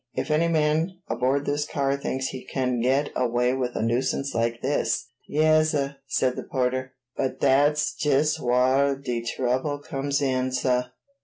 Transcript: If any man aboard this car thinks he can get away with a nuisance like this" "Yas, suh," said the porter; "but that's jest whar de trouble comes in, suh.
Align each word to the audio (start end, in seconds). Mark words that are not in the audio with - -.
If 0.15 0.31
any 0.31 0.47
man 0.47 0.97
aboard 1.07 1.45
this 1.45 1.67
car 1.67 1.95
thinks 1.95 2.29
he 2.29 2.43
can 2.43 2.79
get 2.81 3.11
away 3.15 3.53
with 3.53 3.75
a 3.75 3.83
nuisance 3.83 4.33
like 4.33 4.63
this" 4.63 5.09
"Yas, 5.27 5.73
suh," 5.73 5.91
said 6.07 6.35
the 6.35 6.43
porter; 6.51 6.93
"but 7.15 7.39
that's 7.39 7.93
jest 7.93 8.39
whar 8.39 8.95
de 8.95 9.21
trouble 9.23 9.77
comes 9.77 10.19
in, 10.19 10.51
suh. 10.53 10.85